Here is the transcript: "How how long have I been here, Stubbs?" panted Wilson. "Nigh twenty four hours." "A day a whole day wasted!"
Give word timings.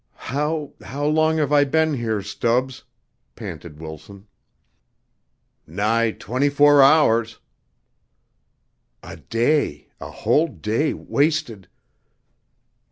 "How 0.31 0.73
how 0.81 1.05
long 1.05 1.37
have 1.37 1.53
I 1.53 1.63
been 1.63 1.93
here, 1.93 2.23
Stubbs?" 2.23 2.85
panted 3.35 3.79
Wilson. 3.79 4.25
"Nigh 5.67 6.09
twenty 6.13 6.49
four 6.49 6.81
hours." 6.81 7.37
"A 9.03 9.17
day 9.17 9.89
a 9.99 10.09
whole 10.09 10.47
day 10.47 10.91
wasted!" 10.91 11.67